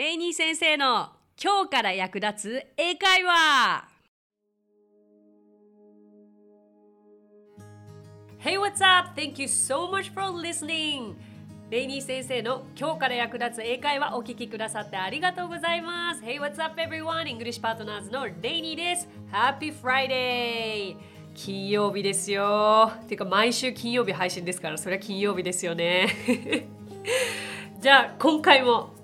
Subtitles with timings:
[0.00, 3.86] レイニー先生の今日から役立つ英会話
[8.38, 9.10] Hey, what's up?
[9.14, 11.16] Thank you so much for listening!
[11.68, 17.24] レイニー先生の今日から役立つ英会話お聞きくださってありがとうございます Hey, what's up everyone?
[17.24, 20.96] English Partners のレイニーです Happy Friday!
[21.34, 26.08] 金曜日ですよていうか毎週金曜日配信ですからそれは金曜日ですよね
[27.78, 28.98] じゃあ今回も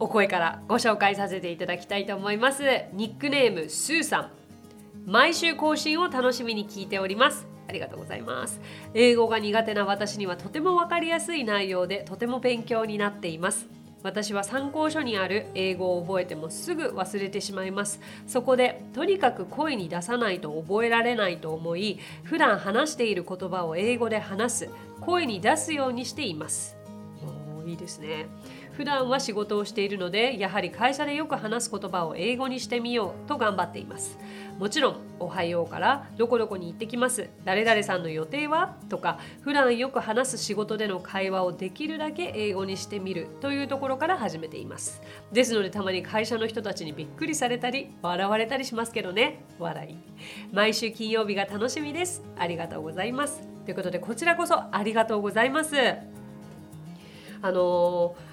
[0.00, 2.62] お声からご紹介させていただきたいと思います。
[2.92, 4.30] ニックネームスーさん。
[5.06, 7.48] 毎週更新を楽しみに聞いております。
[7.66, 8.60] ありがとうございます。
[8.94, 13.66] 英語が苦手な私にはとてもわかりやすい内容でとても勉強になっています。
[14.04, 18.00] 私は参考書にある英語を覚えてもすぐ忘れてしまいます。
[18.28, 24.70] そこでとにかく声に出さないと覚えられないと思い普段話している言葉を英語で話す。
[25.00, 26.76] 声に出すようにしています。
[27.66, 28.26] いいですね。
[28.78, 34.16] 普段は仕事をしているのでやはり会社でよく話す言葉を英語にしてみようと頑張っています。
[34.56, 45.02] もちろん「おはよう」から「どこどこに行ってきます」「誰々さんの予定は?」とか普段よく話す仕事での会話をできるだけ英語にしてみるというところから始めています。
[45.32, 49.96] ですのでたまに会社の人たちにびっくりされたり笑われたりしますけどね笑い。
[50.52, 52.22] 毎週金曜日が楽しみです。
[52.38, 53.42] ありがとうございます。
[53.64, 55.74] ということでこちらこそありがとうございます。
[57.42, 58.27] あのー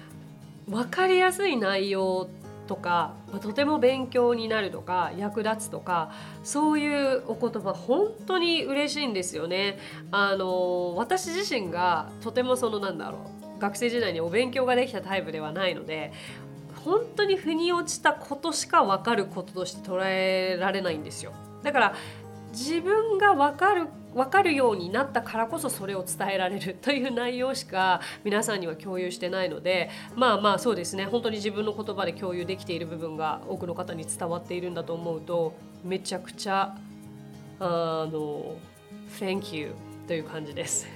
[0.68, 2.28] 分かりやすい内容
[2.66, 6.10] とかとても勉強になるとか役立つとか
[6.42, 9.78] そういうお言葉本当に嬉しいんですよね。
[10.10, 13.18] あの私自身がとてもそのなんだろ
[13.56, 16.12] う学生時代にお勉強ができたタイプではないので
[16.84, 21.32] 本当に腑に落ちたことしか分かることとして捉えられないんですよ。
[21.62, 21.94] だから
[22.52, 31.04] 自分が分かる分かるようになったからこそそれを伝えられるという内容しか皆さんには共有してないのでまあまあそうですね。
[31.04, 36.74] 本当に自分の言葉で共有できている部分が多くの方に伝わっているんだと思うとめちゃくちゃ
[37.60, 38.56] あの
[39.20, 39.74] Thank you
[40.08, 40.86] という感じです。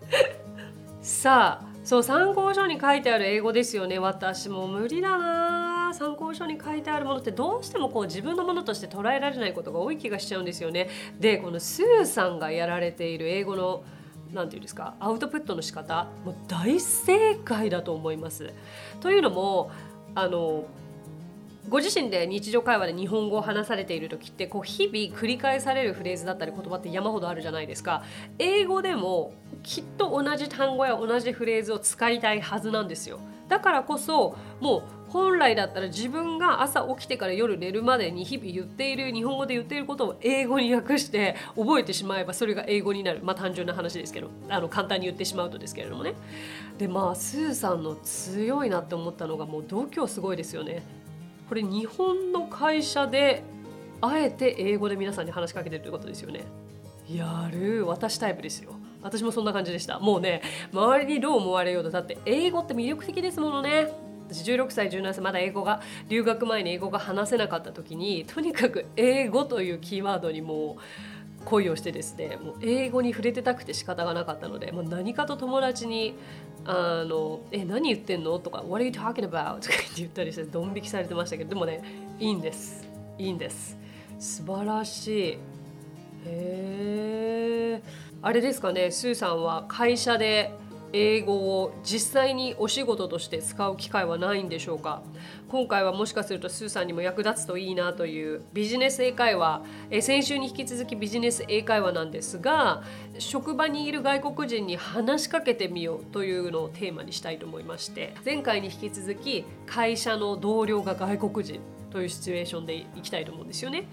[1.02, 3.98] さあそう参考書に書いてある英語ですよね。
[3.98, 10.88] 私も無理だな参考書に書いてあるものってどうしてもこう自分のものとして捉えられないことが多い気がしちゃうんですよね。
[11.18, 13.82] でこのスーさんがやられている英語の
[14.32, 18.52] 何て言うんですかアウトプットの仕方もう大正解だと思います。
[19.00, 19.70] というのも
[20.14, 20.64] あの
[21.68, 28.02] ご自身で日常会話で日本語を話されている時ってこう日々繰り返されるフレーズだったり言葉って山ほどあるじゃないですか
[28.38, 43.20] 英語でもきっと同じ単語や同じフレーズを使いたいはずなんですよだからこそもう本来だったら自分が朝起きてから夜寝るまでに日々言っている日本語で言っていることを英語に訳して覚えてしまえばそれが英語になる。
[43.22, 44.28] まあ単純な話ですけど。
[44.50, 46.14] あの簡単に言ってしまうとですけれどもね。
[46.76, 50.82] でまあスーさんの強いなって思ったのがもう度胸すごいですよね。
[51.48, 53.42] これ日本の会社で
[54.02, 56.44] あえて英語で皆さんに話しかけてるということですよね。
[57.10, 58.74] やる私タイプですよ。
[59.02, 59.98] 私もそんな感じでした。
[59.98, 60.42] もうね
[60.72, 63.92] 周りにどう思われようとだって英語って魅力的ですものね。
[64.30, 76.14] 私16歳17歳まだ英語が留学前に英語が話せなかった時にとにかく英語というキーワードにもう恋をしてですねもう英語に触れてたくて仕方がなかったのでもう何かと友達に
[76.66, 81.82] 「あのえ何言ってんの?」とか「What are you talking about?」とか言って言ったりしてドン引きされてましたけどでもね
[82.20, 82.86] いいんです。
[83.16, 83.78] いいんです。
[84.18, 85.38] 素晴らしい。
[86.26, 87.82] へえ
[88.20, 90.52] あれですかねスーさんは会社で
[90.92, 95.02] 英語を実際にお仕事として使う機会はないんでしょうか？
[95.48, 99.62] 今回はもしかするとスーさんにも役立つといいなというビジネス英会話。
[99.90, 102.82] え先週に引き続きビジネス英会話なんですが
[103.18, 111.60] 職場にいる外国人に話しかけてみようというのをテーマにしたいと思いまして前回に引き続き会社の同僚が外国人。
[111.90, 113.84] というシチュエーションでいきたいと思うんですよね。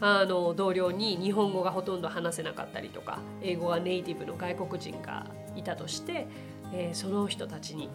[0.00, 6.26] あの同僚に日本語がほとんど話せなかったりとか英語がネイティブの外国人がいたとして、
[6.72, 7.88] えー、その人たちに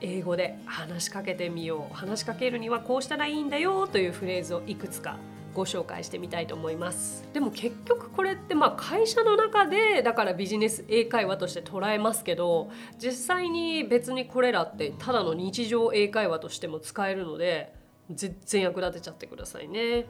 [0.00, 5.16] 英語で話しかけてみよう話しかけるにはこうしたらいいんだよというフレーズをいくつか
[5.54, 17.72] ご紹介してみたいと思いますでも結局これってまあ会社の中でだからビジネス英会話として捉えますけど実際に別にこれらってただの日常英会話としても使えるので
[18.14, 20.06] 全然役立てちゃってくださいね。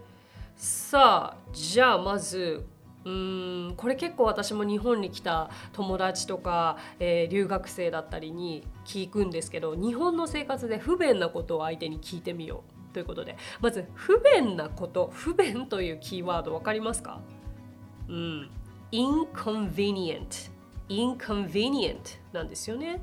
[0.56, 2.64] さあじゃあまず
[3.04, 17.20] うんこれ結構私も日本に来た友達とか、えー、留学生だったりに聞くんですけど日本の生活で不便なことを相手に聞いてみようということでまず不便なこと不便というキーワード分かりますか？
[18.08, 18.50] うん
[18.93, 20.52] inconvenient
[20.88, 23.00] inconvenient なんですよね。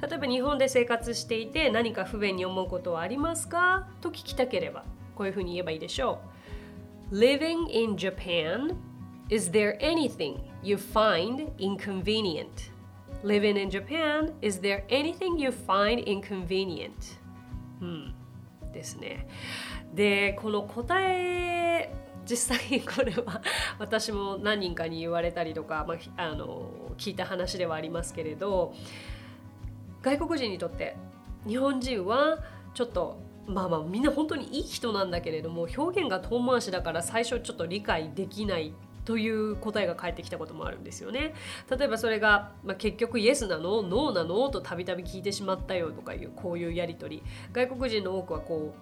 [0.00, 4.84] 例えば日本で生活していて何か不便に思うことはありますかと聞きたければ
[5.14, 6.20] こういうふうに言えばいいでしょ
[7.10, 7.16] う。
[7.18, 8.74] Living in Japan,
[9.28, 12.72] is there anything you find inconvenient?
[13.22, 17.18] Living in Japan, is there anything you find inconvenient?
[17.80, 18.14] うん、
[18.72, 19.26] ですね。
[19.94, 21.92] で、この答え
[22.24, 23.42] 実際これは
[23.78, 28.74] 私も何人かに言われたりとか、まあ、あの聞いた話ではありますけれど
[30.02, 30.96] 外国人にとって
[31.46, 32.38] 日本人は
[32.74, 38.72] ちょっとまあまあみんな本当にいい人なんだけれども表現が遠回しだから最初ちょっと理解できない
[39.04, 41.34] という答えが返ってきたこともあるんですよね。
[41.68, 47.22] 例えばそれが、まあ、結局イエスなのノーなのとたびたび聞いてしまったよとかいうこういうやり取り
[47.52, 48.74] 外国人の多くはこ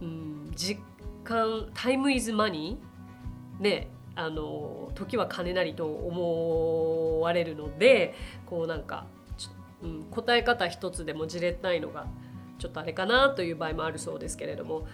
[0.00, 0.80] う、うん、実
[1.24, 8.14] 間タイムイズマニーねあの時は金なりと思われるので
[8.46, 9.06] こうなんか、
[9.82, 12.06] うん、答え方一つでもじれったいのが
[12.58, 14.86] ちょっとあれかなという場合もあるそうですけれども、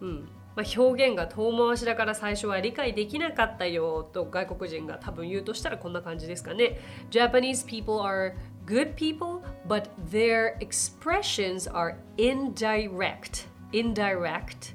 [0.00, 0.28] うん。
[0.54, 6.78] まあ、表現が遠回しだから最初は理解できなかったよと外国人が多分言うとしたらこんな感じですかね。
[7.10, 8.34] Japanese people are
[8.66, 13.46] good people, but their expressions are indirect.
[13.72, 14.74] Indirect.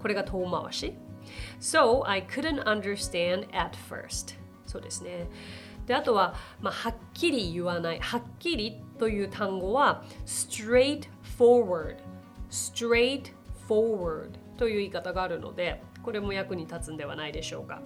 [0.00, 0.94] これが遠回し。
[1.60, 4.38] So I couldn't understand at first.
[4.64, 5.28] そうですね。
[5.88, 11.96] であとは、まあ、はっきり言わないはっきりという単語は straightforward
[12.50, 17.80] straightforward という言い方があるのでこれも役に立つんではないでしょうか。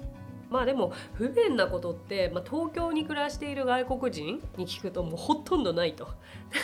[0.51, 6.09] まあでも不便なことって、まあ、東京に暮らしている外国人に聞くともうほとんどないと。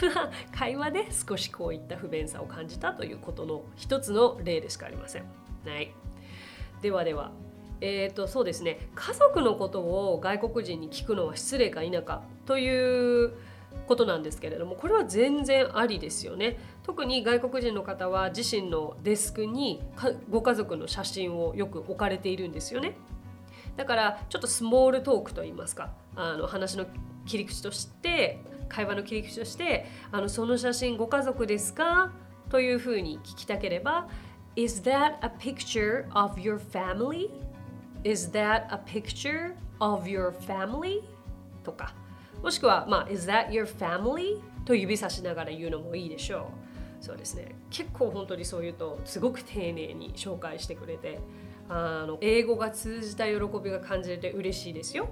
[0.52, 5.22] 会話で少しこういった不便さを感じたということの一つの例でしかありません。
[5.64, 5.94] はい、
[6.82, 7.32] ではでは。
[7.80, 8.88] えーとそうですね。
[8.94, 13.32] 家族のことを外国人に聞くのは失礼か否かという
[13.86, 16.58] ことなんですけれどもこれは全然ありですよね。
[16.82, 19.82] 特に外国人の方は自身のデスクに
[20.30, 22.96] ご家族の写真をよく置かれているんですよね。
[23.76, 26.86] だからちょっとスモールトークといいますかあの話の
[27.26, 32.10] 切り口として会話の切り口としてあのその写真ご家族ですか？
[32.50, 34.08] というふうに聞きたければ
[34.56, 37.30] Is that a picture of your family?
[38.04, 41.02] Is that a picture of your family?
[41.64, 41.94] とか
[42.42, 44.40] もしくは、まあ、Is that your family?
[44.64, 46.50] と指さしながら言うのもいいでしょ
[47.00, 51.20] うそうですね結構本当にそう言うとすごく丁寧に紹介してくれて
[51.68, 55.08] あの英語が通じた喜びが感じれて嬉しいですよ。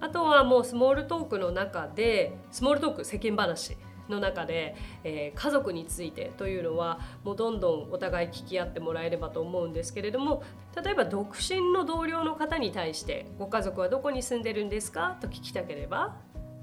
[0.00, 3.76] あとはもうスモールトークの中でスモールトーク世間話
[4.08, 10.42] の中で、えー、家族についてというのはもうどんどんお互い聞き合ってもらえればと思うんですけれども
[10.82, 15.16] 例えば独身の同僚の方に対してご家族はどこに住んでるんですか？
[15.20, 16.16] と聞きたければ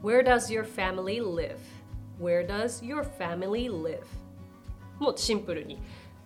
[0.03, 1.57] Where does your family live?
[2.19, 4.01] Where does your family live?
[4.99, 5.79] もうシンプルに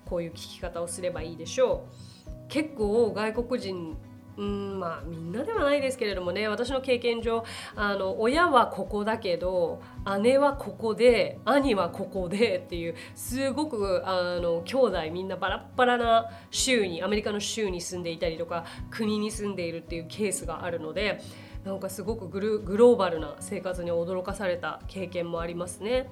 [0.06, 1.86] こういう聞き方をすればいいでしょ
[2.28, 2.32] う。
[2.48, 3.98] 結構外国人
[4.38, 7.46] うんまあみんなではないですけれどもね私の経験上
[7.76, 9.82] あの親はここだけど
[10.22, 21.22] 姉はここで兄はここで っていうすごくあの兄弟みんなバラバラな州にアメリカの州に住んでいたりとか国に住んでいるっていうケースがあるので
[21.64, 26.10] なんかすごくグローバルな生活に驚かされた経験もありますね。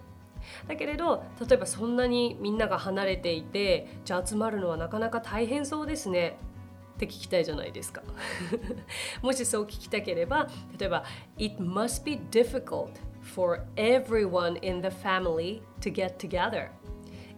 [0.67, 6.37] だけれど例えばそんなにみんなが離れていてじゃあ集まるのはなかなか大変そうですね
[6.95, 8.03] って聞きたいじゃないですか
[9.21, 11.03] もしそう聞きたければ例えば
[11.37, 16.69] It must be difficult for everyone in the family to get together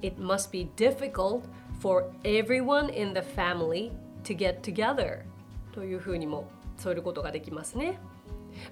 [0.02, 1.44] It must be difficult
[1.80, 3.92] for everyone in the family
[4.24, 5.24] to get together
[5.72, 6.48] というふうにも
[6.78, 8.00] 添えることができますね、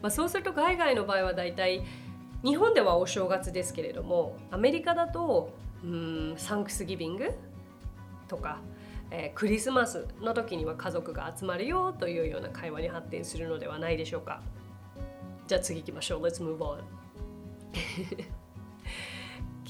[0.02, 1.84] まあ、そうすると海外の場合はだいたい
[2.44, 7.32] 日本ではお正月ですけれどもアメリカだとうんサンクスギビング
[8.28, 8.60] とか、
[9.16, 14.42] えー、クリスマスの時には家族が集まるよというような会話に発展するのではないでしょうか。
[15.46, 16.24] じゃあ次行きましょう。
[16.24, 16.80] Let's move on.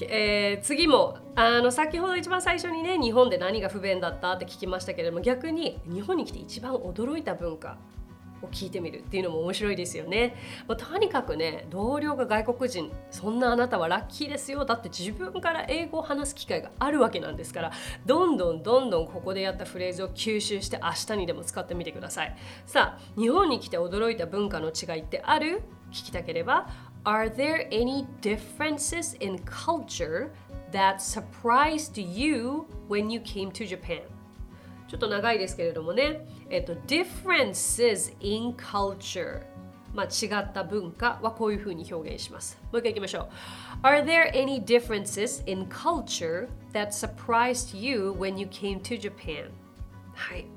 [0.00, 7.76] えー、次もあの先ほど一番最初にね日本で何が不便だったって聞きましたけれども逆に日本に来て一番驚いた文化。
[8.44, 10.36] を聞いてみるっていうのも面白いですよね。
[10.68, 17.72] まあ、とにかくね同僚が外国人そんなあなたはラッキーですよだって自分から英語を話す機会があるわけなんですから
[18.06, 22.36] どんどんどんどんここでやったフレーズを吸収して明日にでも使ってみてください。
[22.66, 25.62] さあ日本に来て驚いた文化の違いってある？
[25.90, 26.68] 聞きたければ
[27.04, 30.30] Are there any differences in culture
[30.72, 34.02] that surprised you when you came to Japan?
[34.94, 39.42] ちょっと長いですけれどもね、えっと、differences in culture
[39.92, 42.58] まあ、違った文化はこういうふうに表現します。
[42.64, 43.28] もう一回いきましょ
[43.82, 43.86] う。
[43.86, 49.50] Are there any differences in culture that surprised you when you came to Japan?
[50.14, 50.53] はい。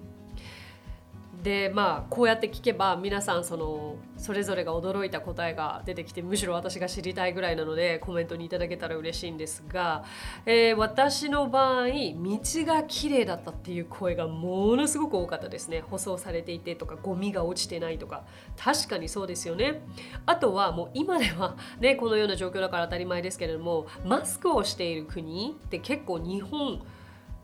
[1.44, 10.04] でまあこうやって聞けば皆さんそのそれぞれが驚いた答えが出てきてむしろ私が知りたいぐらいなのでコメントにいただけたら嬉しいんですが、
[10.48, 15.84] えー、私の場合道が綺麗だったっていう声がものすごく多かったですね。
[15.88, 18.24] 舗装されていてとかゴミが落ちてないとか。
[18.58, 19.82] 確かにそうですよね。
[20.26, 26.82] あとはもう今ではねこのような状況だから当たり前ですけれどもマスクをしている国って結構日本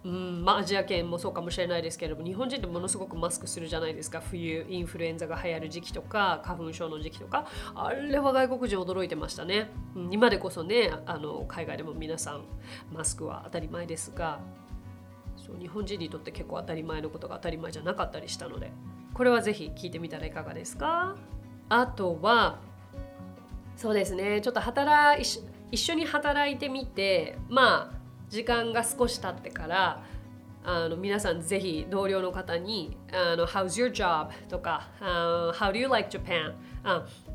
[0.06, 4.20] うんまあ、アジア圏もそうかもしれないですけれども日本人ってものすごくマスクするじゃないですか。
[4.20, 7.48] 冬インフルエンザが流行る時期とか花粉症の時期とか。
[7.74, 12.44] あれは外国人驚いてましたね、うん、今でこそねあの海外でも皆さん
[12.92, 14.40] マスクは当たり前ですが。
[15.36, 18.72] そう日本人にとって結構当たり前のことが当たり前じゃなかったりしたので。
[19.14, 21.16] これはぜひ聞いてみたらいかがですか？
[21.70, 22.60] あとは
[23.76, 24.42] そうですね。
[24.42, 25.22] ちょっと働
[25.72, 28.03] 一緒に働いてみてまあ
[28.34, 30.04] 時間が少し経ってから
[30.64, 34.30] あの皆さんぜひ同僚の方にあの How's your job?
[34.50, 36.56] とか、How do you like Japan?」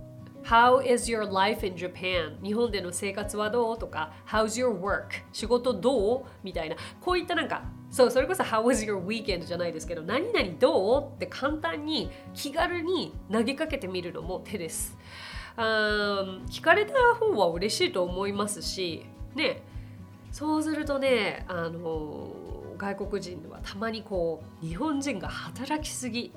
[0.42, 2.42] 「How is your life in Japan?
[2.42, 3.78] 日本での生活はどう？
[3.78, 5.10] とか How's your work?
[5.32, 6.24] 仕事どう？
[6.42, 9.44] みたいなこういったなんかそうそれこそ How was your weekend?
[9.44, 11.14] じゃないですけど何々どう？
[11.14, 14.98] って簡単に気軽に投げかけてみるのも手です。
[15.56, 19.04] Um, 聞かれた方は嬉しいと思いますし
[19.36, 19.62] ね
[20.38, 22.32] そうするとねあの
[22.76, 26.32] 外国人はたまにこう日本人が働きすぎ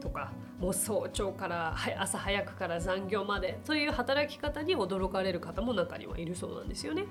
[0.00, 7.04] とかもう早朝から朝早くから残業までという働き方に驚かれる方も中にはいるそうなんですよね。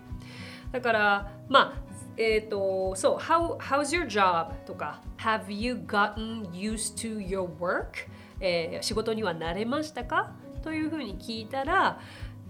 [0.74, 1.82] だからまあ
[2.18, 4.54] えっ、ー、とそう How, How's your job?
[4.66, 8.10] とか Have you gotten used to your work?
[8.42, 10.34] えー、仕事には慣れましたか？
[10.62, 12.02] というふうに聞いたら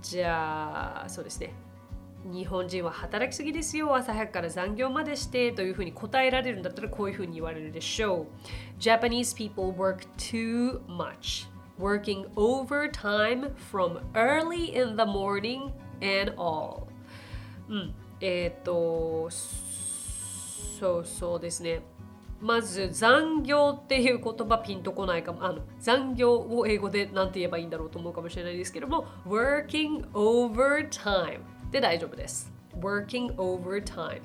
[0.01, 1.53] じゃあそうですね
[2.25, 3.93] 日本人は働きすぎですよ。
[3.95, 8.79] 朝早くから残業までしてというふうに答えられるんだったらこういうふうに言われるでしょう。
[8.79, 11.47] Japanese people work too much.
[11.77, 16.87] Working overtime from early in the morning and all.
[17.67, 17.93] うん。
[18.21, 21.81] えっ、ー、とそうそうですね。
[22.39, 25.45] まず残業っていう言葉ピンとこないかも。
[25.45, 29.07] あの残業を英語で何て言えばいいんだろうと思うかもしれないですけども。
[29.25, 31.39] Working overtime.
[31.73, 32.53] で大丈夫です。
[32.79, 34.21] working overtime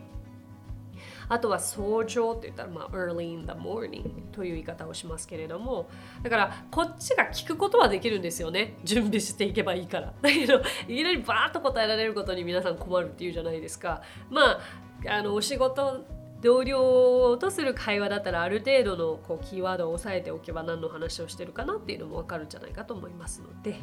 [1.29, 4.03] あとは早朝って言ったら、まあ、early in the morning
[4.33, 5.89] という言い方をしますけれども
[6.23, 8.75] だからこっちが聞くことはできるんですよね。
[8.85, 10.13] 準備していけばいいから。
[10.21, 14.03] だけどいきなりバーッと答えられることに皆さん困るっていうじゃないですか。
[14.31, 14.61] まあ
[15.09, 16.05] あのお仕事
[16.41, 23.77] 同僚とする会話だったらある程度のこうキーワードを押さえておけば何の話をしてるかなっていうのもわかるんじゃないかと思いますので。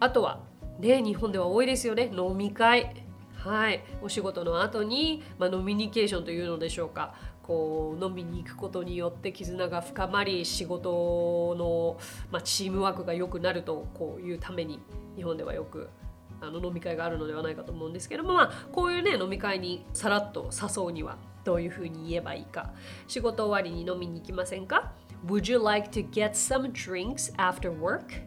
[0.00, 0.40] あとは
[0.78, 2.10] ね日本では多いですよね。
[2.12, 3.09] 飲み会。
[3.40, 11.98] はい、お仕事の後に、まあ、ノミニケーションというのでしょうかこう飲みに行くことによって絆が深まり仕事の、
[12.30, 14.78] まあ、チームワークが良くなるとこういうために
[15.16, 15.88] 日本ではよく
[16.42, 22.72] あの飲み会があるのではないかと思うんですけども、まあ、こういうね飲み会にさらっと誘うにはどういうふうに言えばいいか
[23.08, 24.92] 仕事終わりに飲みに行きませんか
[25.26, 28.22] ？Would you like to get some drinks after work?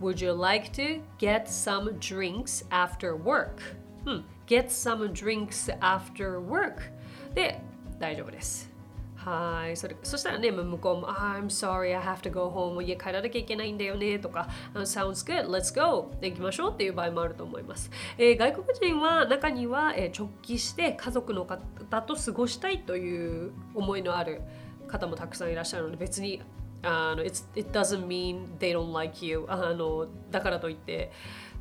[0.00, 3.81] Would you like to get some drinks after work?
[4.06, 6.92] うん、get some drinks after work
[7.34, 7.60] で
[7.98, 8.72] 大丈夫です。
[9.14, 9.76] はい。
[9.76, 12.82] それそしたらね、向こうも、I'm sorry, I have to go home.
[12.82, 16.10] 家帰らなきゃいけないんだよねとか、Sounds good, let's go.
[16.20, 17.90] 行きましょうっていう場合もあると思います。
[18.18, 24.42] えー、外国人は中には、えー、直帰して家族の方と過ごしたいという思いのある
[24.88, 26.42] 方もたくさんいらっしゃるので、別に
[26.82, 31.12] あの it doesn't mean they don't like you あのだからといって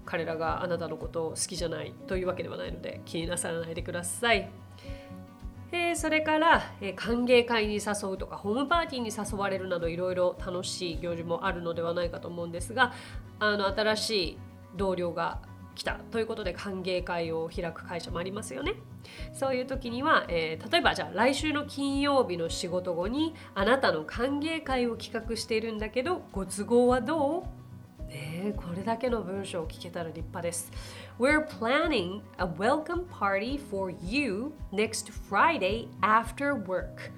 [0.06, 4.50] 彼らがあなたのことを好きじゃないというわけではないので気になさらないでください。
[5.74, 12.92] えー、それから、えー、歓迎会に誘うとかホームパーティーに誘われるなどいろいろ楽しい行事もあるのではないかと思うんですが
[13.40, 14.38] あの新しい
[14.76, 15.40] 同僚が
[15.74, 18.74] 来たということで歓迎会を開く会社もありますよね。
[19.32, 27.61] そういう時には、えー、例えばじゃあ来週の金曜日の仕事後にあなたの歓迎会を企画しているんだけどご都合はどう？
[28.12, 30.72] ねこれだけの文章を聞けたら立派です。
[31.20, 37.12] We're planning a welcome party for you next Friday after work.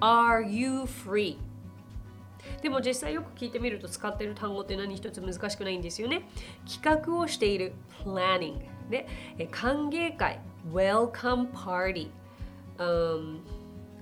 [0.00, 1.38] Are you free?
[2.62, 6.28] でも実際よく聞いてみると使っている単語って何一つ難しくないんですよね。
[6.66, 7.72] 企画をしている
[8.04, 9.06] planning で
[9.50, 10.40] 歓迎会
[10.72, 12.10] welcome party、
[12.78, 13.40] um,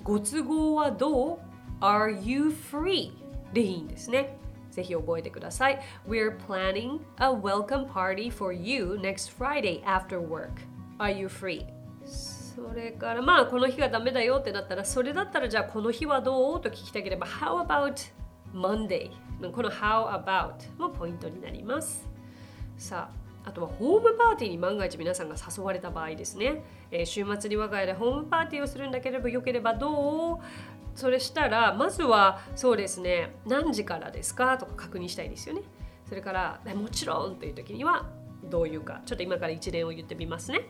[0.02, 1.38] ご都合はどう
[1.81, 3.12] Are you free?
[3.52, 4.37] でいいんですね。
[4.78, 5.80] ぜひ覚えてください。
[6.06, 10.50] We're planning a welcome party for you next Friday after work.
[10.99, 11.66] Are you free?
[12.06, 18.12] それからまあこの日がダメだよってなったらそれだったらじゃあこの日はどうと聞きたければ How about
[18.54, 19.11] Monday?
[19.50, 22.08] この How about もポイントになります。
[22.76, 23.17] さあ
[23.49, 30.38] あとはホームパーティーに万が一皆さんが誘われた場合ですね、えー、週末に我が家でホームパーティーをするんだければよければどう？
[30.95, 35.62] それしたらまずはそうですね何時からですかとか確認したいですよね。
[36.07, 38.07] それからもちろんという時には
[38.45, 40.62] どういうかちょっと今から一連を言ってみますね。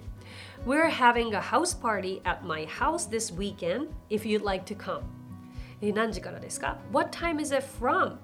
[0.67, 5.01] We're having a house party at my house this weekend if you'd like to come
[5.81, 8.19] え何時からですか？What time is it from?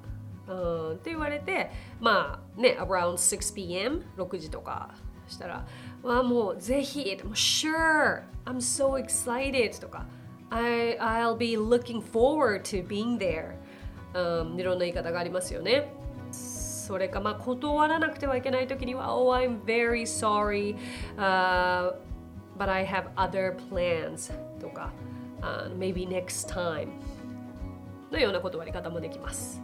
[0.48, 1.70] うんって言われて
[2.00, 4.94] まあね around 6pm 6時とか
[5.26, 5.66] したら
[6.02, 10.06] わもうぜひ Sure I'm so excited とか
[10.50, 13.56] I, I'll be looking forward to being there、
[14.12, 15.92] um, いろんな言い方がありますよね
[16.30, 20.76] それかまあ断らなくてはいけない時には Oh I'm very sorry、
[21.16, 21.94] uh,
[22.58, 24.92] but I have other plans とか、
[25.40, 26.88] uh, maybe next time
[28.12, 29.60] のような断り方もできます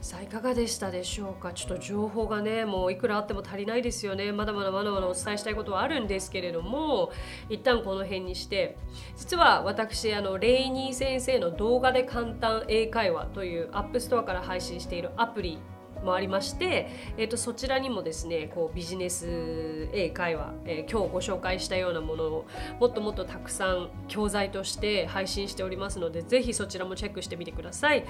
[0.00, 1.52] さあいかがでしたでしょうか？
[1.52, 4.32] ちょっと情報がねもういくらあっても足りないですよね。
[4.32, 7.12] まだまだまだまだお伝えしたいことはあるんですけれども
[7.50, 8.76] 一旦この辺にして。
[9.16, 15.58] 実は私あのレイニー先生の動画で簡単英会話というアップストアから配信しているアプリ
[16.02, 16.88] もありまして、
[17.18, 22.46] えーと、そちらにもですねこうビジネス英会話、えー、今日ご紹介したようなものを
[22.80, 28.06] もっともっとたくさん教材として配信しておりますのでぜひそちらもチェックしてみてください。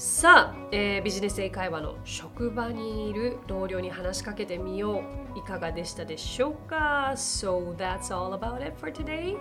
[0.00, 5.02] さあ、えー、ビジネス英会話の職場にいる同僚に話しかけてみよ
[5.34, 5.38] う。
[5.38, 9.36] いかがでしたでしょうか？So that's all about it for today.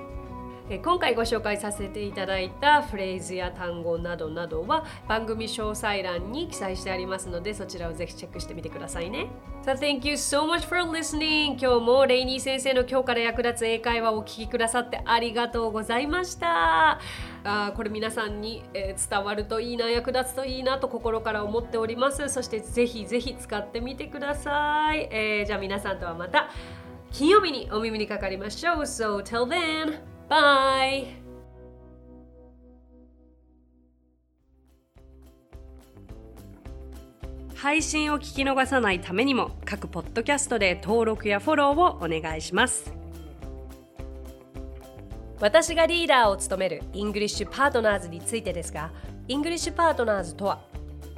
[0.78, 9.28] 今回ご紹介させていただいたフレーズや単語などなどは番組詳細欄に記載してありますのでそちらをぜひチェックしてみてくださいね。
[9.64, 11.58] さあ、Thank you so much for listening!
[11.60, 17.00] 今日もレイニー先生の今日から役立つ英会話をお聞きくださってありがとうございました。
[17.44, 22.30] あこれ皆さんに、えー、伝わるといいな、役立つといいなと心から思っております。
[22.30, 25.10] そしてぜひぜひ使ってみてください。
[25.12, 26.50] えー、じゃあ皆さんとはまた
[27.12, 28.76] 金曜日にお耳にかかりましょう。
[28.82, 30.19] So till then!
[30.30, 31.08] Bye!
[37.56, 42.94] 配信を聞き逃さないためにも各ポッドキャストで登録やフォローをお願いします
[45.42, 48.92] 私がリーダーを務めるイングリッシュパートナーズについてですが
[49.28, 50.62] イングリッシュパートナーズとは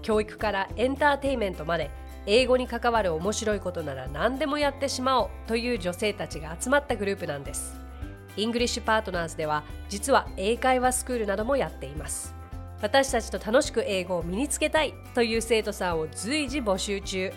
[0.01, 1.91] 教育からエンターテインメントまで
[2.25, 7.90] 英語に関わる面白いことなら何でもやってしまおうという女性たちが集まったグループなんです
[8.37, 12.33] イングリッシュパートナーズでは実は英会話スクールなどもやっています。
[12.81, 17.31] 私たちと楽しく英語を身につけたいという生徒さんを随時募集中。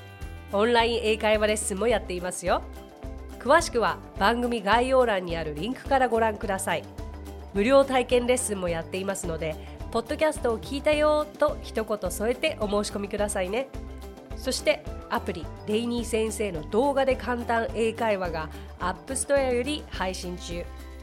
[0.53, 2.63] オンライン英会話レッスンもやっていますよ。
[3.39, 6.85] 詳しくは番組概要欄にあるリンクからご覧ください。
[7.53, 9.55] 無料体験レッスンもやっていますので
[9.91, 13.69] ポッドキャストを聞いたよと一言添えてお申し込みくださいね。
[14.37, 18.49] そしてアプリレイニー先生の動画で簡単英会話が
[18.81, 20.65] アップストアより配信中。